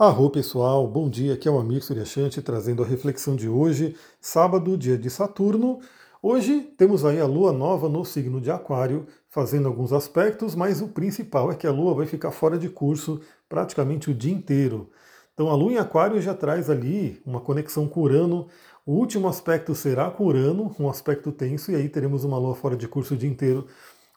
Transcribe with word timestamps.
Arro 0.00 0.30
pessoal, 0.30 0.88
bom 0.88 1.10
dia, 1.10 1.34
aqui 1.34 1.46
é 1.46 1.50
o 1.50 1.58
Amir 1.58 1.84
Suryashanti 1.84 2.40
trazendo 2.40 2.82
a 2.82 2.86
reflexão 2.86 3.36
de 3.36 3.50
hoje, 3.50 3.94
sábado, 4.18 4.74
dia 4.74 4.96
de 4.96 5.10
Saturno. 5.10 5.78
Hoje 6.22 6.62
temos 6.78 7.04
aí 7.04 7.20
a 7.20 7.26
lua 7.26 7.52
nova 7.52 7.86
no 7.86 8.02
signo 8.02 8.40
de 8.40 8.50
Aquário, 8.50 9.06
fazendo 9.28 9.68
alguns 9.68 9.92
aspectos, 9.92 10.54
mas 10.54 10.80
o 10.80 10.88
principal 10.88 11.52
é 11.52 11.54
que 11.54 11.66
a 11.66 11.70
lua 11.70 11.92
vai 11.92 12.06
ficar 12.06 12.30
fora 12.30 12.56
de 12.56 12.70
curso 12.70 13.20
praticamente 13.46 14.10
o 14.10 14.14
dia 14.14 14.32
inteiro. 14.32 14.88
Então 15.34 15.50
a 15.50 15.54
lua 15.54 15.72
em 15.74 15.76
Aquário 15.76 16.18
já 16.18 16.32
traz 16.32 16.70
ali 16.70 17.20
uma 17.26 17.42
conexão 17.42 17.86
com 17.86 18.00
Urano. 18.00 18.48
O 18.86 18.92
último 18.92 19.28
aspecto 19.28 19.74
será 19.74 20.10
com 20.10 20.24
Urano, 20.24 20.74
um 20.80 20.88
aspecto 20.88 21.30
tenso, 21.30 21.72
e 21.72 21.74
aí 21.74 21.90
teremos 21.90 22.24
uma 22.24 22.38
lua 22.38 22.54
fora 22.54 22.74
de 22.74 22.88
curso 22.88 23.12
o 23.12 23.18
dia 23.18 23.28
inteiro, 23.28 23.66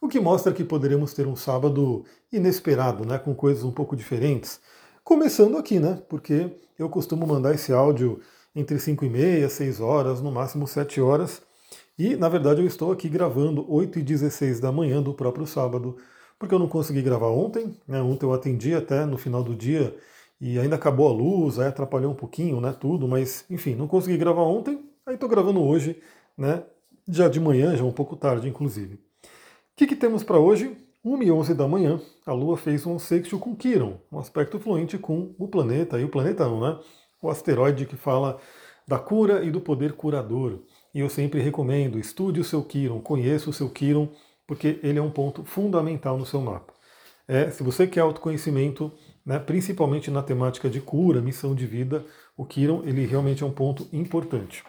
o 0.02 0.08
que 0.08 0.22
mostra 0.22 0.54
que 0.54 0.64
poderemos 0.64 1.14
ter 1.14 1.28
um 1.28 1.36
sábado 1.36 2.06
inesperado, 2.32 3.06
né, 3.06 3.18
com 3.18 3.36
coisas 3.36 3.66
um 3.66 3.72
pouco 3.72 3.98
diferentes. 3.98 4.62
Começando 5.04 5.58
aqui, 5.58 5.82
né? 5.82 6.02
Porque 6.08 6.50
eu 6.80 6.88
costumo 6.88 7.28
mandar 7.28 7.54
esse 7.54 7.74
áudio 7.74 8.22
entre 8.56 8.80
5 8.80 9.04
e 9.04 9.10
meia, 9.10 9.50
6 9.50 9.82
horas, 9.82 10.22
no 10.22 10.32
máximo 10.32 10.66
7 10.66 11.02
horas. 11.02 11.42
E, 12.00 12.16
na 12.16 12.30
verdade, 12.30 12.62
eu 12.62 12.66
estou 12.66 12.90
aqui 12.90 13.10
gravando 13.10 13.66
8 13.70 14.00
e 14.00 14.02
16 14.02 14.62
da 14.62 14.72
manhã 14.72 15.02
do 15.02 15.14
próprio 15.14 15.46
sábado, 15.46 15.98
porque 16.40 16.56
eu 16.56 16.60
não 16.60 16.70
consegui 16.70 17.02
gravar 17.02 17.28
ontem. 17.28 17.76
Né? 17.86 18.02
Ontem 18.02 18.26
eu 18.26 18.34
atendi 18.34 18.74
até 18.74 19.06
no 19.06 19.18
final 19.18 19.44
do 19.44 19.54
dia 19.54 19.94
e 20.40 20.58
ainda 20.58 20.78
acabou 20.78 21.10
a 21.10 21.12
luz, 21.12 21.60
aí 21.60 21.68
atrapalhou 21.68 22.14
um 22.14 22.16
pouquinho, 22.16 22.62
né? 22.62 22.74
Tudo, 22.80 23.06
mas 23.06 23.44
enfim, 23.50 23.76
não 23.76 23.88
consegui 23.88 24.18
gravar 24.18 24.44
ontem, 24.44 24.80
aí 25.06 25.16
estou 25.16 25.28
gravando 25.28 25.62
hoje, 25.62 26.02
né? 26.38 26.64
Já 27.10 27.28
de 27.28 27.42
manhã, 27.42 27.76
já 27.76 27.84
um 27.84 27.92
pouco 27.92 28.16
tarde, 28.16 28.48
inclusive. 28.48 28.96
O 28.96 29.00
que, 29.76 29.86
que 29.86 29.96
temos 29.98 30.24
para 30.24 30.40
hoje? 30.40 30.78
1 31.06 31.22
e 31.22 31.32
11 31.32 31.54
da 31.54 31.68
manhã, 31.68 32.00
a 32.26 32.32
Lua 32.32 32.56
fez 32.56 32.86
um 32.86 32.98
sexto 32.98 33.38
com 33.38 33.54
Quiron, 33.54 33.98
um 34.10 34.20
aspecto 34.20 34.58
fluente 34.58 34.98
com 34.98 35.36
o 35.38 35.50
planeta, 35.50 36.00
e 36.00 36.06
o 36.06 36.10
planeta 36.10 36.46
não, 36.46 36.62
né? 36.62 36.80
O 37.22 37.30
asteroide 37.30 37.86
que 37.86 37.98
fala 37.98 38.40
da 38.88 38.98
cura 38.98 39.44
e 39.44 39.52
do 39.52 39.60
poder 39.60 39.94
curador. 39.94 40.60
E 40.94 41.02
eu 41.02 41.10
sempre 41.10 41.42
recomendo, 41.42 42.00
estude 42.00 42.40
o 42.40 42.44
seu 42.44 42.64
Quiron, 42.64 43.02
conheça 43.02 43.50
o 43.50 43.54
seu 43.54 43.70
Quiron, 43.70 44.08
porque 44.48 44.80
ele 44.82 44.98
é 44.98 45.02
um 45.02 45.12
ponto 45.12 45.44
fundamental 45.44 46.18
no 46.18 46.26
seu 46.26 46.40
mapa. 46.40 46.74
É, 47.28 47.50
se 47.50 47.64
você 47.64 47.86
quer 47.86 48.00
autoconhecimento, 48.00 48.90
né, 49.26 49.40
principalmente 49.40 50.10
na 50.10 50.24
temática 50.24 50.70
de 50.70 50.80
cura, 50.80 51.22
missão 51.22 51.54
de 51.54 51.66
vida, 51.66 52.06
o 52.38 52.46
Quiron 52.46 52.82
ele 52.86 53.06
realmente 53.06 53.44
é 53.44 53.46
um 53.46 53.52
ponto 53.52 53.90
importante. 53.92 54.64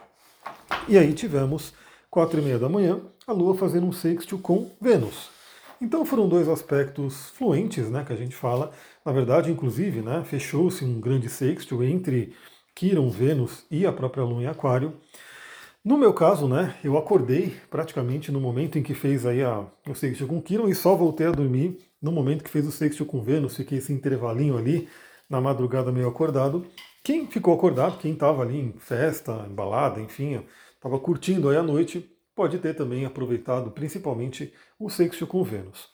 E 0.89 0.97
aí 0.97 1.13
tivemos, 1.13 1.73
quatro 2.09 2.41
e 2.41 2.43
meia 2.43 2.59
da 2.59 2.67
manhã, 2.67 2.99
a 3.25 3.31
Lua 3.31 3.55
fazendo 3.55 3.87
um 3.87 3.93
sexto 3.93 4.37
com 4.37 4.71
Vênus. 4.81 5.34
Então 5.81 6.05
foram 6.05 6.29
dois 6.29 6.47
aspectos 6.47 7.29
fluentes, 7.31 7.89
né, 7.89 8.03
que 8.05 8.13
a 8.13 8.15
gente 8.15 8.35
fala. 8.35 8.71
Na 9.03 9.11
verdade, 9.11 9.51
inclusive, 9.51 10.01
né, 10.01 10.23
fechou-se 10.23 10.83
um 10.85 10.99
grande 10.99 11.29
sexto 11.29 11.83
entre 11.83 12.33
Quiron, 12.73 13.09
Vênus 13.09 13.65
e 13.69 13.85
a 13.85 13.91
própria 13.91 14.23
Lua 14.23 14.43
em 14.43 14.47
Aquário. 14.47 14.93
No 15.83 15.97
meu 15.97 16.13
caso, 16.13 16.47
né, 16.47 16.75
eu 16.83 16.97
acordei 16.97 17.55
praticamente 17.69 18.31
no 18.31 18.39
momento 18.39 18.79
em 18.79 18.83
que 18.83 18.93
fez 18.93 19.25
aí 19.25 19.43
a, 19.43 19.65
o 19.87 19.93
sexto 19.93 20.25
com 20.25 20.41
Quiron 20.41 20.67
e 20.67 20.73
só 20.75 20.95
voltei 20.95 21.27
a 21.27 21.31
dormir 21.31 21.77
no 22.01 22.11
momento 22.11 22.43
que 22.43 22.49
fez 22.49 22.65
o 22.65 22.71
sexto 22.71 23.05
com 23.05 23.21
Vênus. 23.21 23.55
Fiquei 23.55 23.77
esse 23.77 23.93
intervalinho 23.93 24.57
ali 24.57 24.87
na 25.29 25.39
madrugada 25.41 25.91
meio 25.91 26.07
acordado. 26.07 26.65
Quem 27.03 27.27
ficou 27.27 27.53
acordado, 27.53 27.99
quem 27.99 28.13
estava 28.13 28.41
ali 28.41 28.59
em 28.59 28.73
festa, 28.79 29.45
em 29.47 29.53
balada, 29.53 30.01
enfim, 30.01 30.43
estava 30.75 30.97
curtindo 30.97 31.49
aí 31.49 31.57
a 31.57 31.63
noite, 31.63 32.09
pode 32.35 32.57
ter 32.59 32.73
também 32.73 33.05
aproveitado 33.05 33.71
principalmente 33.71 34.53
o 34.77 34.89
sexto 34.89 35.25
com 35.25 35.43
Vênus. 35.43 35.89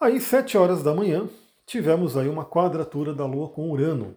Aí, 0.00 0.20
sete 0.20 0.56
horas 0.56 0.82
da 0.82 0.94
manhã, 0.94 1.28
tivemos 1.66 2.16
aí 2.16 2.28
uma 2.28 2.44
quadratura 2.44 3.14
da 3.14 3.26
Lua 3.26 3.48
com 3.48 3.70
Urano, 3.70 4.16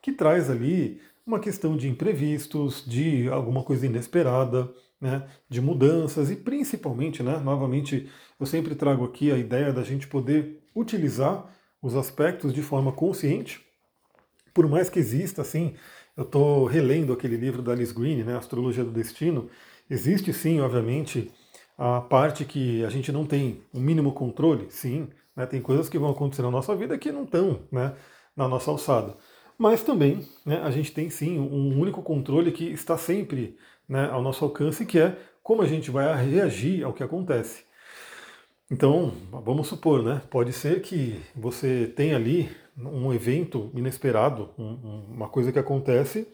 que 0.00 0.10
traz 0.12 0.48
ali 0.48 1.00
uma 1.26 1.38
questão 1.38 1.76
de 1.76 1.88
imprevistos, 1.88 2.82
de 2.86 3.28
alguma 3.28 3.62
coisa 3.62 3.84
inesperada, 3.84 4.72
né, 4.98 5.28
de 5.48 5.60
mudanças 5.60 6.30
e 6.30 6.36
principalmente, 6.36 7.22
né, 7.22 7.38
novamente, 7.38 8.10
eu 8.40 8.46
sempre 8.46 8.74
trago 8.74 9.04
aqui 9.04 9.30
a 9.30 9.36
ideia 9.36 9.72
da 9.72 9.82
gente 9.82 10.08
poder 10.08 10.60
utilizar 10.74 11.44
os 11.82 11.94
aspectos 11.94 12.52
de 12.52 12.62
forma 12.62 12.90
consciente, 12.90 13.60
por 14.54 14.66
mais 14.66 14.88
que 14.88 14.98
exista, 14.98 15.42
assim, 15.42 15.74
eu 16.16 16.24
estou 16.24 16.64
relendo 16.64 17.12
aquele 17.12 17.36
livro 17.36 17.62
da 17.62 17.72
Alice 17.72 17.94
Green, 17.94 18.24
né, 18.24 18.36
Astrologia 18.36 18.82
do 18.82 18.90
Destino, 18.90 19.48
Existe 19.90 20.32
sim, 20.32 20.60
obviamente, 20.60 21.32
a 21.76 22.00
parte 22.00 22.44
que 22.44 22.84
a 22.84 22.90
gente 22.90 23.10
não 23.10 23.24
tem 23.24 23.62
o 23.72 23.78
um 23.78 23.80
mínimo 23.80 24.12
controle, 24.12 24.66
sim. 24.70 25.08
Né, 25.34 25.46
tem 25.46 25.62
coisas 25.62 25.88
que 25.88 25.98
vão 25.98 26.10
acontecer 26.10 26.42
na 26.42 26.50
nossa 26.50 26.74
vida 26.74 26.98
que 26.98 27.12
não 27.12 27.22
estão 27.22 27.60
né, 27.70 27.94
na 28.36 28.48
nossa 28.48 28.70
alçada. 28.70 29.16
Mas 29.56 29.82
também 29.82 30.26
né, 30.44 30.60
a 30.62 30.70
gente 30.70 30.92
tem 30.92 31.08
sim 31.08 31.38
um 31.38 31.80
único 31.80 32.02
controle 32.02 32.52
que 32.52 32.64
está 32.64 32.98
sempre 32.98 33.56
né, 33.88 34.08
ao 34.10 34.22
nosso 34.22 34.44
alcance, 34.44 34.84
que 34.84 34.98
é 34.98 35.16
como 35.42 35.62
a 35.62 35.66
gente 35.66 35.90
vai 35.90 36.24
reagir 36.24 36.84
ao 36.84 36.92
que 36.92 37.02
acontece. 37.02 37.64
Então, 38.70 39.14
vamos 39.30 39.66
supor, 39.68 40.02
né? 40.02 40.20
Pode 40.28 40.52
ser 40.52 40.82
que 40.82 41.18
você 41.34 41.86
tenha 41.86 42.16
ali 42.16 42.50
um 42.76 43.14
evento 43.14 43.70
inesperado, 43.74 44.50
um, 44.58 45.06
uma 45.08 45.28
coisa 45.28 45.50
que 45.50 45.58
acontece 45.58 46.28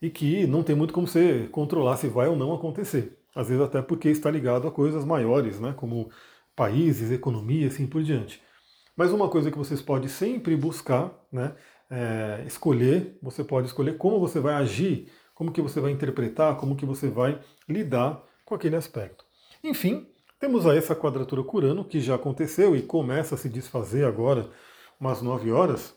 e 0.00 0.10
que 0.10 0.46
não 0.46 0.62
tem 0.62 0.76
muito 0.76 0.94
como 0.94 1.06
você 1.06 1.48
controlar 1.50 1.96
se 1.96 2.08
vai 2.08 2.28
ou 2.28 2.36
não 2.36 2.54
acontecer. 2.54 3.18
Às 3.34 3.48
vezes 3.48 3.62
até 3.62 3.82
porque 3.82 4.08
está 4.08 4.30
ligado 4.30 4.66
a 4.66 4.70
coisas 4.70 5.04
maiores, 5.04 5.60
né, 5.60 5.72
como 5.76 6.10
países, 6.56 7.10
economia, 7.10 7.68
assim 7.68 7.86
por 7.86 8.02
diante. 8.02 8.42
Mas 8.96 9.12
uma 9.12 9.28
coisa 9.28 9.50
que 9.50 9.58
vocês 9.58 9.80
podem 9.80 10.08
sempre 10.08 10.56
buscar, 10.56 11.12
né, 11.30 11.54
é 11.90 12.42
escolher, 12.46 13.16
você 13.22 13.44
pode 13.44 13.68
escolher 13.68 13.96
como 13.96 14.18
você 14.18 14.40
vai 14.40 14.54
agir, 14.54 15.10
como 15.34 15.52
que 15.52 15.62
você 15.62 15.80
vai 15.80 15.92
interpretar, 15.92 16.56
como 16.56 16.74
que 16.74 16.84
você 16.84 17.08
vai 17.08 17.40
lidar 17.68 18.24
com 18.44 18.54
aquele 18.54 18.76
aspecto. 18.76 19.24
Enfim, 19.62 20.08
temos 20.40 20.66
aí 20.66 20.78
essa 20.78 20.96
quadratura 20.96 21.42
Curano 21.42 21.84
que 21.84 22.00
já 22.00 22.14
aconteceu 22.16 22.74
e 22.74 22.82
começa 22.82 23.34
a 23.34 23.38
se 23.38 23.48
desfazer 23.48 24.04
agora, 24.04 24.50
umas 24.98 25.22
9 25.22 25.52
horas. 25.52 25.94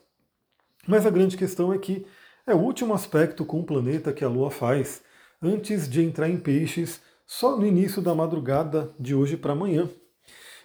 Mas 0.88 1.06
a 1.06 1.09
grande 1.09 1.38
questão 1.38 1.73
é 1.73 1.78
que 1.78 2.06
é 2.51 2.56
o 2.56 2.59
último 2.59 2.94
aspecto 2.94 3.45
com 3.45 3.62
o 3.62 3.63
planeta 3.63 4.12
que 4.12 4.25
a 4.25 4.28
Lua 4.28 4.51
faz 4.51 5.01
antes 5.41 5.89
de 5.89 6.03
entrar 6.03 6.29
em 6.29 6.38
peixes 6.38 7.01
só 7.25 7.57
no 7.57 7.66
início 7.66 8.01
da 8.01 8.13
madrugada 8.13 8.91
de 9.00 9.16
hoje 9.16 9.38
para 9.38 9.53
amanhã. 9.53 9.89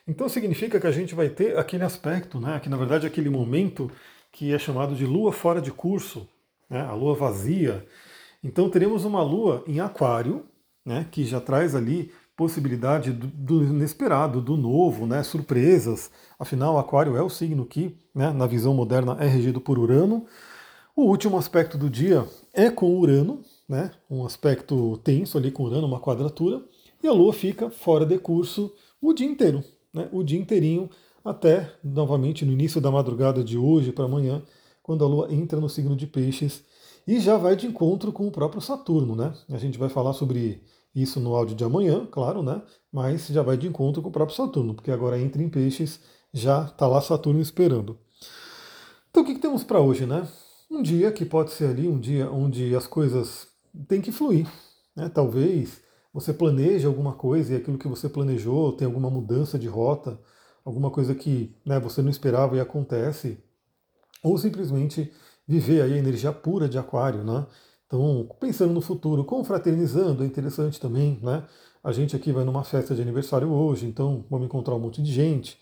Então 0.07 0.29
significa 0.29 0.81
que 0.81 0.87
a 0.87 0.91
gente 0.91 1.15
vai 1.15 1.29
ter 1.29 1.57
aquele 1.57 1.85
aspecto, 1.85 2.41
né, 2.41 2.59
que 2.61 2.69
na 2.69 2.77
verdade 2.77 3.07
é 3.07 3.09
aquele 3.09 3.31
momento 3.31 3.91
que 4.33 4.53
é 4.53 4.59
chamado 4.59 4.97
de 4.97 5.07
lua 5.07 5.33
fora 5.33 5.61
de 5.61 5.71
curso, 5.71 6.29
né, 6.69 6.81
a 6.81 6.93
lua 6.93 7.15
vazia. 7.15 7.87
Então 8.43 8.69
teremos 8.69 9.05
uma 9.05 9.23
lua 9.23 9.63
em 9.67 9.79
aquário, 9.79 10.45
né, 10.85 11.07
que 11.11 11.25
já 11.25 11.41
traz 11.41 11.75
ali 11.75 12.13
possibilidade 12.37 13.13
do, 13.13 13.29
do 13.29 13.65
inesperado, 13.65 14.41
do 14.41 14.57
novo, 14.57 15.07
né, 15.07 15.23
surpresas. 15.23 16.11
Afinal, 16.37 16.79
aquário 16.79 17.17
é 17.17 17.23
o 17.23 17.31
signo 17.31 17.65
que, 17.65 17.97
né, 18.13 18.33
na 18.33 18.47
visão 18.47 18.75
moderna, 18.75 19.17
é 19.21 19.27
regido 19.27 19.61
por 19.61 19.79
Urano. 19.79 20.27
O 20.99 21.03
último 21.03 21.37
aspecto 21.37 21.77
do 21.77 21.91
dia 21.91 22.27
é 22.55 22.71
com 22.71 22.99
Urano, 22.99 23.43
né? 23.69 23.91
um 24.09 24.25
aspecto 24.25 24.97
tenso 25.05 25.37
ali 25.37 25.51
com 25.51 25.65
Urano, 25.65 25.87
uma 25.87 26.01
quadratura, 26.01 26.65
e 27.03 27.07
a 27.07 27.13
Lua 27.13 27.35
fica 27.35 27.69
fora 27.69 28.07
de 28.07 28.19
curso 28.19 28.73
o 28.99 29.13
dia 29.13 29.27
inteiro, 29.27 29.63
né? 29.93 30.09
o 30.11 30.25
dia 30.25 30.41
inteirinho, 30.41 30.89
até 31.23 31.71
novamente 31.85 32.47
no 32.47 32.53
início 32.53 32.81
da 32.81 32.91
madrugada 32.91 33.45
de 33.45 33.59
hoje 33.59 33.93
para 33.93 34.07
amanhã, 34.07 34.43
quando 34.83 35.05
a 35.05 35.07
Lua 35.07 35.31
entra 35.31 35.61
no 35.61 35.69
signo 35.69 35.95
de 35.95 36.07
Peixes 36.07 36.65
e 37.07 37.21
já 37.21 37.37
vai 37.37 37.57
de 37.57 37.67
encontro 37.67 38.11
com 38.11 38.27
o 38.27 38.33
próprio 38.33 38.63
Saturno, 38.63 39.15
né? 39.15 39.35
A 39.51 39.59
gente 39.59 39.77
vai 39.77 39.91
falar 39.91 40.15
sobre 40.15 40.63
isso 40.95 41.21
no 41.21 41.37
áudio 41.37 41.55
de 41.55 41.63
amanhã, 41.63 42.07
claro, 42.11 42.43
né? 42.43 42.63
Mas 42.91 43.27
já 43.27 43.43
vai 43.43 43.59
de 43.59 43.67
encontro 43.67 44.01
com 44.01 44.09
o 44.09 44.13
próprio 44.13 44.35
Saturno, 44.35 44.73
porque 44.73 44.91
agora 44.91 45.21
entra 45.21 45.43
em 45.43 45.49
Peixes, 45.51 46.01
já 46.33 46.65
está 46.65 46.87
lá 46.87 47.03
Saturno 47.03 47.43
esperando. 47.43 47.99
Então 49.11 49.23
o 49.23 49.27
que, 49.27 49.35
que 49.35 49.41
temos 49.41 49.63
para 49.63 49.79
hoje, 49.79 50.07
né? 50.07 50.27
Um 50.71 50.83
dia 50.83 51.13
que 51.13 51.25
pode 51.25 51.53
ser 51.53 51.67
ali 51.67 51.87
um 51.87 51.99
dia 51.99 52.31
onde 52.31 52.75
as 52.75 52.87
coisas 52.87 53.49
têm 53.89 54.01
que 54.01 54.11
fluir. 54.11 54.47
Né? 54.97 55.09
Talvez 55.09 55.81
você 56.13 56.33
planeje 56.33 56.87
alguma 56.87 57.13
coisa 57.13 57.53
e 57.53 57.57
aquilo 57.57 57.79
que 57.79 57.87
você 57.87 58.09
planejou 58.09 58.73
tem 58.73 58.87
alguma 58.87 59.11
mudança 59.11 59.59
de 59.59 59.69
rota, 59.69 60.19
alguma 60.65 60.91
coisa 60.91 61.15
que 61.15 61.55
né, 61.65 61.79
você 61.79 62.03
não 62.03 62.11
esperava 62.11 62.57
e 62.57 62.61
acontece, 62.61 63.39
ou 64.23 64.37
simplesmente 64.37 65.13
viver 65.47 65.83
aí 65.83 65.93
a 65.95 65.99
energia 65.99 66.33
pura 66.33 66.69
de 66.69 66.79
aquário, 66.79 67.23
né? 67.23 67.47
Então, 67.87 68.29
pensando 68.41 68.73
no 68.73 68.81
futuro, 68.81 69.25
confraternizando, 69.25 70.25
é 70.25 70.27
interessante 70.27 70.81
também, 70.81 71.21
né? 71.23 71.45
A 71.85 71.93
gente 71.93 72.17
aqui 72.17 72.33
vai 72.33 72.45
numa 72.45 72.65
festa 72.65 72.97
de 72.97 73.03
aniversário 73.03 73.49
hoje, 73.49 73.87
então 73.87 74.25
vamos 74.29 74.47
encontrar 74.47 74.75
um 74.75 74.81
monte 74.81 75.01
de 75.01 75.13
gente. 75.13 75.57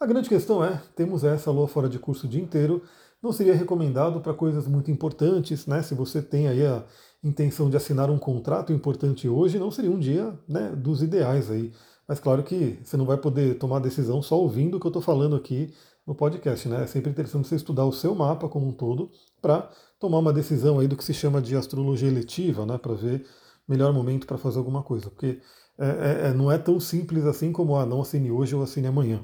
A 0.00 0.06
grande 0.06 0.28
questão 0.28 0.64
é, 0.64 0.82
temos 0.96 1.22
essa 1.22 1.52
lua 1.52 1.68
fora 1.68 1.88
de 1.88 1.98
curso 1.98 2.26
o 2.26 2.28
dia 2.28 2.42
inteiro, 2.42 2.82
não 3.22 3.32
seria 3.32 3.54
recomendado 3.54 4.20
para 4.20 4.34
coisas 4.34 4.66
muito 4.66 4.90
importantes, 4.90 5.66
né? 5.66 5.82
Se 5.82 5.94
você 5.94 6.22
tem 6.22 6.48
aí 6.48 6.64
a 6.64 6.84
intenção 7.22 7.68
de 7.68 7.76
assinar 7.76 8.10
um 8.10 8.18
contrato 8.18 8.72
importante 8.72 9.28
hoje, 9.28 9.58
não 9.58 9.70
seria 9.70 9.90
um 9.90 9.98
dia 9.98 10.38
né, 10.48 10.70
dos 10.76 11.02
ideais 11.02 11.50
aí. 11.50 11.72
Mas 12.06 12.20
claro 12.20 12.42
que 12.42 12.78
você 12.82 12.96
não 12.96 13.04
vai 13.04 13.16
poder 13.16 13.58
tomar 13.58 13.80
decisão 13.80 14.22
só 14.22 14.38
ouvindo 14.38 14.76
o 14.76 14.80
que 14.80 14.86
eu 14.86 14.90
estou 14.90 15.02
falando 15.02 15.36
aqui 15.36 15.74
no 16.06 16.14
podcast, 16.14 16.68
né? 16.68 16.84
É 16.84 16.86
sempre 16.86 17.10
interessante 17.10 17.46
você 17.46 17.56
estudar 17.56 17.84
o 17.84 17.92
seu 17.92 18.14
mapa 18.14 18.48
como 18.48 18.66
um 18.66 18.72
todo 18.72 19.10
para 19.42 19.68
tomar 19.98 20.18
uma 20.18 20.32
decisão 20.32 20.78
aí 20.78 20.88
do 20.88 20.96
que 20.96 21.04
se 21.04 21.12
chama 21.12 21.42
de 21.42 21.54
astrologia 21.56 22.08
eletiva, 22.08 22.64
né, 22.64 22.78
para 22.78 22.94
ver 22.94 23.26
melhor 23.68 23.92
momento 23.92 24.26
para 24.26 24.38
fazer 24.38 24.58
alguma 24.58 24.82
coisa, 24.82 25.10
porque 25.10 25.40
é, 25.78 25.86
é, 25.86 26.28
é, 26.28 26.32
não 26.32 26.50
é 26.50 26.56
tão 26.56 26.80
simples 26.80 27.24
assim 27.24 27.52
como 27.52 27.76
ah, 27.76 27.84
não 27.84 28.00
assine 28.00 28.30
hoje 28.30 28.54
ou 28.54 28.62
assine 28.62 28.86
amanhã. 28.86 29.20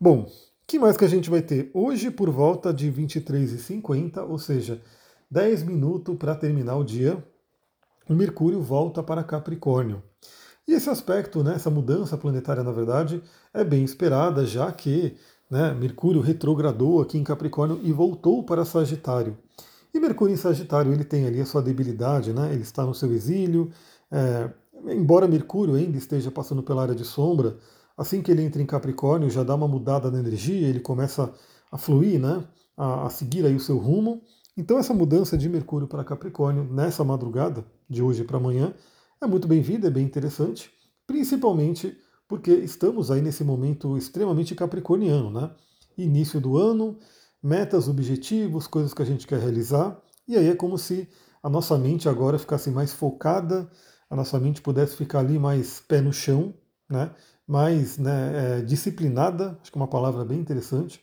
Bom, 0.00 0.26
que 0.66 0.78
mais 0.78 0.96
que 0.96 1.04
a 1.04 1.08
gente 1.08 1.30
vai 1.30 1.42
ter? 1.42 1.70
Hoje, 1.72 2.10
por 2.10 2.28
volta 2.30 2.74
de 2.74 2.90
23h50, 2.90 4.28
ou 4.28 4.38
seja, 4.38 4.82
10 5.30 5.62
minutos 5.62 6.16
para 6.16 6.34
terminar 6.34 6.76
o 6.76 6.84
dia, 6.84 7.22
o 8.08 8.14
Mercúrio 8.14 8.60
volta 8.60 9.02
para 9.02 9.22
Capricórnio. 9.22 10.02
E 10.66 10.72
esse 10.72 10.90
aspecto, 10.90 11.44
né, 11.44 11.54
essa 11.54 11.70
mudança 11.70 12.16
planetária, 12.16 12.64
na 12.64 12.72
verdade, 12.72 13.22
é 13.54 13.62
bem 13.62 13.84
esperada, 13.84 14.44
já 14.44 14.70
que 14.72 15.16
né, 15.48 15.72
Mercúrio 15.72 16.20
retrogradou 16.20 17.00
aqui 17.00 17.16
em 17.16 17.24
Capricórnio 17.24 17.80
e 17.84 17.92
voltou 17.92 18.42
para 18.42 18.64
Sagitário. 18.64 19.38
E 19.94 20.00
Mercúrio 20.00 20.34
em 20.34 20.36
Sagitário 20.36 20.92
ele 20.92 21.04
tem 21.04 21.26
ali 21.26 21.40
a 21.40 21.46
sua 21.46 21.62
debilidade, 21.62 22.32
né? 22.32 22.52
ele 22.52 22.62
está 22.62 22.84
no 22.84 22.94
seu 22.94 23.12
exílio. 23.12 23.70
É, 24.10 24.50
embora 24.88 25.28
Mercúrio 25.28 25.74
ainda 25.74 25.96
esteja 25.96 26.30
passando 26.30 26.62
pela 26.62 26.82
área 26.82 26.94
de 26.94 27.04
sombra, 27.04 27.56
assim 27.96 28.22
que 28.22 28.30
ele 28.30 28.42
entra 28.42 28.60
em 28.60 28.66
Capricórnio 28.66 29.30
já 29.30 29.42
dá 29.42 29.54
uma 29.54 29.68
mudada 29.68 30.10
na 30.10 30.18
energia, 30.18 30.68
ele 30.68 30.80
começa 30.80 31.32
a 31.70 31.78
fluir, 31.78 32.20
né? 32.20 32.46
a, 32.76 33.06
a 33.06 33.10
seguir 33.10 33.44
aí 33.46 33.54
o 33.54 33.60
seu 33.60 33.78
rumo. 33.78 34.22
Então 34.56 34.78
essa 34.78 34.94
mudança 34.94 35.36
de 35.36 35.48
Mercúrio 35.48 35.88
para 35.88 36.04
Capricórnio 36.04 36.64
nessa 36.64 37.02
madrugada, 37.04 37.64
de 37.88 38.02
hoje 38.02 38.24
para 38.24 38.36
amanhã, 38.36 38.74
é 39.20 39.26
muito 39.26 39.48
bem-vinda, 39.48 39.86
é 39.88 39.90
bem 39.90 40.04
interessante, 40.04 40.70
principalmente 41.06 41.96
porque 42.28 42.50
estamos 42.50 43.10
aí 43.10 43.22
nesse 43.22 43.44
momento 43.44 43.96
extremamente 43.96 44.54
capricorniano, 44.54 45.30
né? 45.30 45.50
Início 45.96 46.40
do 46.40 46.56
ano, 46.56 46.98
metas, 47.42 47.88
objetivos, 47.88 48.66
coisas 48.66 48.92
que 48.92 49.02
a 49.02 49.06
gente 49.06 49.26
quer 49.26 49.38
realizar, 49.38 49.96
e 50.26 50.36
aí 50.36 50.48
é 50.48 50.54
como 50.54 50.76
se 50.76 51.08
a 51.42 51.48
nossa 51.48 51.78
mente 51.78 52.08
agora 52.08 52.38
ficasse 52.38 52.70
mais 52.70 52.92
focada, 52.92 53.70
a 54.10 54.16
nossa 54.16 54.38
mente 54.40 54.60
pudesse 54.60 54.96
ficar 54.96 55.20
ali 55.20 55.38
mais 55.38 55.80
pé 55.80 56.00
no 56.00 56.12
chão, 56.12 56.52
né? 56.88 57.10
mais 57.46 57.96
né, 57.98 58.58
é, 58.58 58.62
disciplinada, 58.62 59.58
acho 59.60 59.70
que 59.70 59.78
é 59.78 59.80
uma 59.80 59.88
palavra 59.88 60.24
bem 60.24 60.38
interessante, 60.38 61.00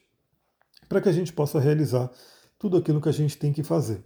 para 0.90 1.02
que 1.02 1.10
a 1.10 1.12
gente 1.12 1.32
possa 1.32 1.60
realizar 1.60 2.12
tudo 2.60 2.78
aquilo 2.78 3.02
que 3.02 3.10
a 3.10 3.14
gente 3.14 3.38
tem 3.38 3.54
que 3.54 3.64
fazer. 3.64 4.04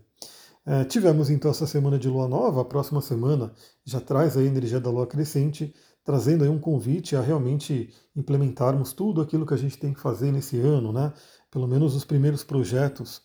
É, 0.65 0.83
tivemos 0.83 1.29
então 1.29 1.49
essa 1.49 1.65
semana 1.65 1.97
de 1.97 2.09
lua 2.09 2.27
nova, 2.27 2.61
a 2.61 2.65
próxima 2.65 3.01
semana 3.01 3.53
já 3.85 3.99
traz 3.99 4.35
a 4.35 4.43
energia 4.43 4.79
da 4.79 4.89
lua 4.89 5.07
crescente, 5.07 5.73
trazendo 6.03 6.43
aí 6.43 6.49
um 6.49 6.59
convite 6.59 7.15
a 7.15 7.21
realmente 7.21 7.93
implementarmos 8.15 8.93
tudo 8.93 9.21
aquilo 9.21 9.45
que 9.45 9.53
a 9.53 9.57
gente 9.57 9.77
tem 9.77 9.93
que 9.93 9.99
fazer 9.99 10.31
nesse 10.31 10.59
ano, 10.59 10.91
né? 10.91 11.13
pelo 11.49 11.67
menos 11.67 11.95
os 11.95 12.05
primeiros 12.05 12.43
projetos. 12.43 13.21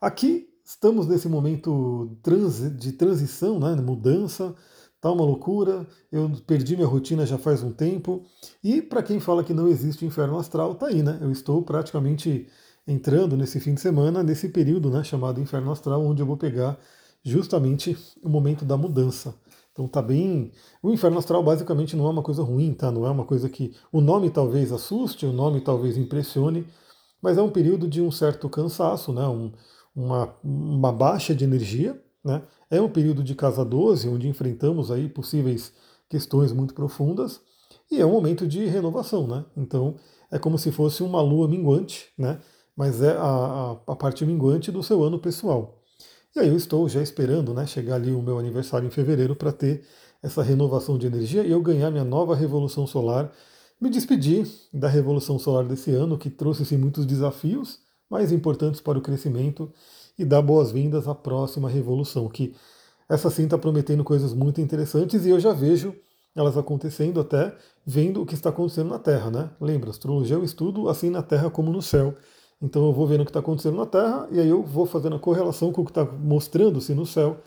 Aqui 0.00 0.48
estamos 0.64 1.06
nesse 1.06 1.28
momento 1.28 2.16
de 2.76 2.92
transição, 2.92 3.58
né, 3.58 3.74
mudança, 3.76 4.54
tá 5.00 5.10
uma 5.10 5.24
loucura. 5.24 5.86
Eu 6.10 6.30
perdi 6.46 6.76
minha 6.76 6.88
rotina 6.88 7.26
já 7.26 7.38
faz 7.38 7.62
um 7.62 7.72
tempo. 7.72 8.24
E 8.62 8.82
para 8.82 9.02
quem 9.02 9.20
fala 9.20 9.44
que 9.44 9.54
não 9.54 9.68
existe 9.68 10.04
inferno 10.04 10.38
astral, 10.38 10.74
tá 10.74 10.86
aí, 10.86 11.02
né? 11.02 11.18
Eu 11.20 11.30
estou 11.30 11.62
praticamente 11.62 12.48
entrando 12.86 13.36
nesse 13.36 13.60
fim 13.60 13.74
de 13.74 13.80
semana, 13.80 14.22
nesse 14.22 14.48
período, 14.48 14.88
né, 14.90 15.04
chamado 15.04 15.40
inferno 15.40 15.70
astral, 15.70 16.02
onde 16.02 16.22
eu 16.22 16.26
vou 16.26 16.38
pegar 16.38 16.78
justamente 17.22 17.96
o 18.22 18.28
momento 18.30 18.64
da 18.64 18.78
mudança. 18.78 19.34
Então 19.72 19.86
tá 19.86 20.00
bem. 20.00 20.50
O 20.82 20.90
inferno 20.90 21.18
astral 21.18 21.42
basicamente 21.42 21.94
não 21.94 22.06
é 22.06 22.10
uma 22.10 22.22
coisa 22.22 22.42
ruim, 22.42 22.72
tá? 22.72 22.90
Não 22.90 23.06
é 23.06 23.10
uma 23.10 23.24
coisa 23.24 23.48
que 23.48 23.76
o 23.92 24.00
nome 24.00 24.30
talvez 24.30 24.72
assuste, 24.72 25.26
o 25.26 25.32
nome 25.32 25.60
talvez 25.60 25.96
impressione, 25.96 26.66
mas 27.22 27.36
é 27.36 27.42
um 27.42 27.50
período 27.50 27.86
de 27.86 28.00
um 28.00 28.10
certo 28.10 28.48
cansaço, 28.48 29.12
né? 29.12 29.26
Um, 29.28 29.52
uma, 29.94 30.34
uma 30.42 30.90
baixa 30.90 31.34
de 31.34 31.44
energia. 31.44 32.02
Né? 32.28 32.42
É 32.70 32.80
um 32.80 32.88
período 32.88 33.24
de 33.24 33.34
casa 33.34 33.64
12, 33.64 34.08
onde 34.08 34.28
enfrentamos 34.28 34.90
aí 34.90 35.08
possíveis 35.08 35.72
questões 36.08 36.52
muito 36.52 36.74
profundas, 36.74 37.40
e 37.90 38.00
é 38.00 38.06
um 38.06 38.12
momento 38.12 38.46
de 38.46 38.64
renovação. 38.66 39.26
Né? 39.26 39.44
Então 39.56 39.96
é 40.30 40.38
como 40.38 40.56
se 40.56 40.70
fosse 40.70 41.02
uma 41.02 41.20
lua 41.20 41.48
minguante, 41.48 42.12
né? 42.16 42.38
mas 42.76 43.02
é 43.02 43.16
a, 43.16 43.22
a, 43.22 43.92
a 43.92 43.96
parte 43.96 44.24
minguante 44.24 44.70
do 44.70 44.82
seu 44.82 45.02
ano 45.02 45.18
pessoal. 45.18 45.82
E 46.36 46.38
aí 46.38 46.48
eu 46.48 46.56
estou 46.56 46.88
já 46.88 47.02
esperando 47.02 47.52
né, 47.52 47.66
chegar 47.66 47.96
ali 47.96 48.12
o 48.12 48.22
meu 48.22 48.38
aniversário 48.38 48.86
em 48.86 48.90
fevereiro 48.90 49.34
para 49.34 49.50
ter 49.50 49.82
essa 50.22 50.42
renovação 50.42 50.96
de 50.96 51.06
energia 51.06 51.42
e 51.42 51.50
eu 51.50 51.60
ganhar 51.60 51.90
minha 51.90 52.04
nova 52.04 52.36
revolução 52.36 52.86
solar 52.86 53.32
me 53.80 53.88
despedir 53.90 54.44
da 54.72 54.88
Revolução 54.88 55.38
Solar 55.38 55.64
desse 55.64 55.92
ano, 55.92 56.18
que 56.18 56.28
trouxe 56.28 56.64
sim, 56.64 56.76
muitos 56.76 57.06
desafios, 57.06 57.78
mais 58.10 58.32
importantes 58.32 58.80
para 58.80 58.98
o 58.98 59.00
crescimento, 59.02 59.72
e 60.18 60.24
dar 60.24 60.42
boas-vindas 60.42 61.06
à 61.06 61.14
próxima 61.14 61.68
revolução, 61.68 62.28
que 62.28 62.54
essa 63.08 63.30
sim 63.30 63.44
está 63.44 63.56
prometendo 63.56 64.04
coisas 64.04 64.34
muito 64.34 64.60
interessantes 64.60 65.24
e 65.24 65.30
eu 65.30 65.40
já 65.40 65.52
vejo 65.52 65.94
elas 66.34 66.58
acontecendo 66.58 67.20
até 67.20 67.56
vendo 67.86 68.22
o 68.22 68.26
que 68.26 68.34
está 68.34 68.50
acontecendo 68.50 68.90
na 68.90 68.98
Terra, 68.98 69.30
né? 69.30 69.50
Lembra, 69.60 69.90
astrologia 69.90 70.36
é 70.36 70.38
um 70.38 70.44
estudo 70.44 70.88
assim 70.88 71.08
na 71.08 71.22
Terra 71.22 71.50
como 71.50 71.72
no 71.72 71.80
céu. 71.80 72.14
Então 72.60 72.84
eu 72.86 72.92
vou 72.92 73.06
vendo 73.06 73.22
o 73.22 73.24
que 73.24 73.30
está 73.30 73.40
acontecendo 73.40 73.76
na 73.76 73.86
Terra 73.86 74.28
e 74.30 74.38
aí 74.38 74.48
eu 74.48 74.62
vou 74.62 74.84
fazendo 74.84 75.16
a 75.16 75.18
correlação 75.18 75.72
com 75.72 75.82
o 75.82 75.84
que 75.84 75.90
está 75.90 76.04
mostrando-se 76.04 76.94
no 76.94 77.06
céu 77.06 77.38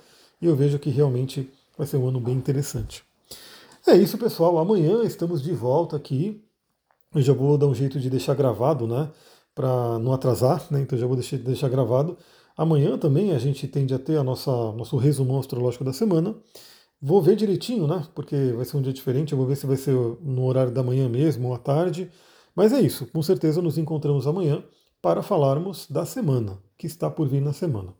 e 0.42 0.48
eu 0.48 0.56
vejo 0.56 0.80
que 0.80 0.90
realmente 0.90 1.50
vai 1.78 1.86
ser 1.86 1.98
um 1.98 2.08
ano 2.08 2.20
bem 2.20 2.36
interessante. 2.36 3.04
É 3.88 3.96
isso, 3.96 4.18
pessoal. 4.18 4.58
Amanhã 4.58 5.04
estamos 5.04 5.42
de 5.42 5.54
volta 5.54 5.96
aqui. 5.96 6.44
Eu 7.14 7.22
já 7.22 7.34
vou 7.34 7.58
dar 7.58 7.68
um 7.68 7.76
jeito 7.76 8.00
de 8.00 8.10
deixar 8.10 8.36
gravado, 8.36 8.88
né? 8.88 9.10
Para 9.54 10.00
não 10.00 10.14
atrasar, 10.14 10.66
né? 10.72 10.82
Então 10.82 10.98
já 10.98 11.06
vou 11.06 11.16
deixar, 11.16 11.38
deixar 11.38 11.70
gravado. 11.70 12.18
Amanhã 12.62 12.96
também 12.96 13.32
a 13.32 13.40
gente 13.40 13.68
tende 13.68 13.92
a 13.92 13.98
ter 13.98 14.18
a 14.18 14.24
nossa 14.24 14.52
nosso 14.74 14.96
resumão 14.96 15.40
astrológico 15.40 15.84
da 15.84 15.92
semana. 15.92 16.36
Vou 17.02 17.20
ver 17.20 17.36
direitinho, 17.36 17.88
né? 17.88 18.06
Porque 18.14 18.36
vai 18.56 18.64
ser 18.66 18.78
um 18.78 18.84
dia 18.84 18.94
diferente. 18.94 19.32
Eu 19.32 19.38
vou 19.40 19.48
ver 19.48 19.56
se 19.56 19.66
vai 19.66 19.78
ser 19.78 19.96
no 19.96 20.46
horário 20.46 20.72
da 20.72 20.84
manhã 20.84 21.10
mesmo 21.10 21.48
ou 21.48 21.56
à 21.56 21.58
tarde. 21.58 22.12
Mas 22.56 22.72
é 22.72 22.80
isso. 22.80 23.08
Com 23.08 23.24
certeza 23.24 23.64
nos 23.64 23.80
encontramos 23.80 24.28
amanhã 24.28 24.64
para 25.02 25.24
falarmos 25.24 25.88
da 25.90 26.06
semana 26.06 26.60
que 26.78 26.86
está 26.86 27.10
por 27.10 27.28
vir 27.28 27.42
na 27.42 27.52
semana. 27.52 27.96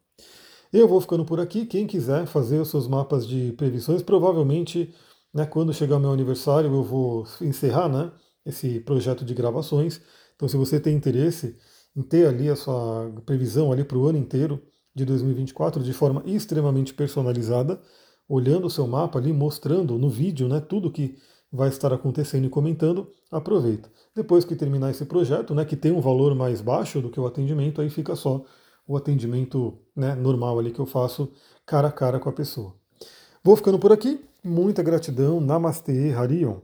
Eu 0.72 0.88
vou 0.88 1.02
ficando 1.02 1.26
por 1.26 1.40
aqui. 1.40 1.66
Quem 1.66 1.88
quiser 1.88 2.28
fazer 2.28 2.60
os 2.60 2.70
seus 2.70 2.88
mapas 2.88 3.28
de 3.28 3.54
previsões, 3.54 4.04
provavelmente 4.04 4.94
né, 5.34 5.44
quando 5.44 5.74
chegar 5.74 5.98
o 5.98 6.00
meu 6.00 6.12
aniversário, 6.12 6.72
eu 6.72 6.84
vou 6.84 7.26
encerrar 7.42 7.90
né, 7.90 8.12
esse 8.46 8.80
projeto 8.82 9.26
de 9.26 9.34
gravações. 9.34 10.00
Então, 10.36 10.48
se 10.48 10.56
você 10.56 10.80
tem 10.80 10.96
interesse 10.96 11.58
em 11.96 12.02
ter 12.02 12.28
ali 12.28 12.50
a 12.50 12.56
sua 12.56 13.12
previsão 13.26 13.72
ali 13.72 13.84
para 13.84 13.98
o 13.98 14.08
ano 14.08 14.18
inteiro 14.18 14.62
de 14.94 15.06
2024 15.06 15.84
de 15.84 15.94
forma 15.94 16.22
extremamente 16.26 16.94
personalizada, 16.94 17.82
olhando 18.28 18.68
o 18.68 18.70
seu 18.70 18.88
mapa 18.88 19.20
ali, 19.20 19.34
mostrando 19.34 19.98
no 19.98 20.10
vídeo 20.10 20.48
né, 20.48 20.60
tudo 20.60 20.92
que 20.92 21.18
vai 21.52 21.70
estar 21.70 21.92
acontecendo 21.94 22.46
e 22.46 22.50
comentando, 22.50 23.10
aproveita. 23.30 23.92
Depois 24.16 24.46
que 24.46 24.56
terminar 24.56 24.92
esse 24.92 25.06
projeto, 25.06 25.54
né, 25.54 25.66
que 25.66 25.76
tem 25.76 25.92
um 25.92 26.00
valor 26.00 26.34
mais 26.34 26.62
baixo 26.62 27.02
do 27.02 27.10
que 27.10 27.20
o 27.20 27.26
atendimento, 27.26 27.82
aí 27.82 27.90
fica 27.90 28.16
só 28.16 28.44
o 28.88 28.96
atendimento 28.96 29.78
né, 29.96 30.16
normal 30.16 30.60
ali 30.60 30.72
que 30.72 30.80
eu 30.80 30.86
faço 30.86 31.32
cara 31.66 31.90
a 31.90 31.92
cara 31.92 32.20
com 32.20 32.30
a 32.30 32.34
pessoa. 32.34 32.74
Vou 33.44 33.56
ficando 33.56 33.80
por 33.80 33.92
aqui. 33.92 34.24
Muita 34.44 34.84
gratidão. 34.84 35.42
Namastê, 35.42 36.14
Harion. 36.14 36.60